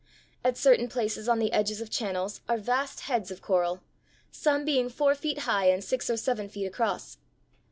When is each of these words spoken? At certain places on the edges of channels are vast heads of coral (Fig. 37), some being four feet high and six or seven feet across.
At 0.43 0.57
certain 0.57 0.87
places 0.87 1.29
on 1.29 1.37
the 1.37 1.53
edges 1.53 1.79
of 1.79 1.91
channels 1.91 2.41
are 2.49 2.57
vast 2.57 3.01
heads 3.01 3.29
of 3.29 3.43
coral 3.43 3.75
(Fig. 3.75 3.83
37), 4.33 4.43
some 4.43 4.65
being 4.65 4.89
four 4.89 5.13
feet 5.13 5.37
high 5.41 5.65
and 5.67 5.83
six 5.83 6.09
or 6.09 6.17
seven 6.17 6.49
feet 6.49 6.65
across. 6.65 7.19